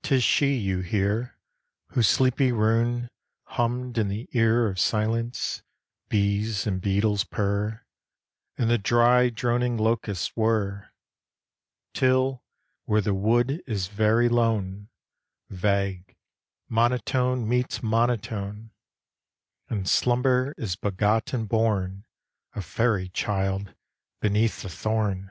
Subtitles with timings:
[0.00, 1.36] 'Tis she you hear,
[1.88, 3.10] Whose sleepy rune,
[3.44, 5.62] hummed in the ear Of silence,
[6.08, 7.82] bees and beetles purr,
[8.56, 10.90] And the dry droning locusts whirr;
[11.92, 12.42] Till,
[12.86, 14.88] where the wood is very lone,
[15.50, 16.16] Vague
[16.70, 18.70] monotone meets monotone,
[19.68, 22.06] And slumber is begot and born,
[22.54, 23.74] A faery child,
[24.20, 25.30] beneath the thorn.